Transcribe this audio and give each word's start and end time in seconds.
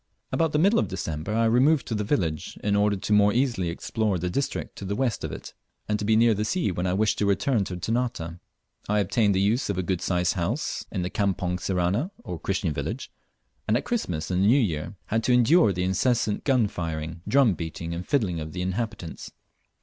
About 0.31 0.51
the 0.51 0.57
middle 0.57 0.79
of 0.79 0.87
December 0.87 1.31
I 1.35 1.45
removed 1.45 1.85
to 1.85 1.93
the 1.93 2.03
village, 2.03 2.57
in 2.63 2.75
order 2.75 2.97
more 3.13 3.31
easily 3.33 3.67
to 3.67 3.71
explore 3.73 4.17
the 4.17 4.31
district 4.31 4.75
to 4.77 4.85
the 4.85 4.95
west 4.95 5.23
of 5.23 5.31
it, 5.31 5.53
and 5.87 5.99
to 5.99 6.05
be 6.05 6.15
near 6.15 6.33
the 6.33 6.43
sea 6.43 6.71
when 6.71 6.87
I 6.87 6.93
wished 6.95 7.19
to 7.19 7.27
return 7.27 7.65
to 7.65 7.77
Ternate. 7.77 8.19
I 8.89 8.97
obtained 8.97 9.35
the 9.35 9.39
use 9.39 9.69
of 9.69 9.77
a 9.77 9.83
good 9.83 10.01
sized 10.01 10.33
house 10.33 10.87
in 10.91 11.03
the 11.03 11.11
Campong 11.11 11.59
Sirani 11.59 12.09
(or 12.23 12.39
Christian 12.39 12.73
village), 12.73 13.11
and 13.67 13.77
at 13.77 13.85
Christmas 13.85 14.31
and 14.31 14.41
the 14.43 14.47
New 14.47 14.59
Year 14.59 14.95
had 15.05 15.23
to 15.25 15.33
endure 15.33 15.71
the 15.71 15.83
incessant 15.83 16.45
gun 16.45 16.67
firing, 16.67 17.21
drum 17.27 17.53
beating, 17.53 17.93
and 17.93 18.03
fiddling 18.07 18.39
of 18.39 18.53
the 18.53 18.63
inhabitants. 18.63 19.31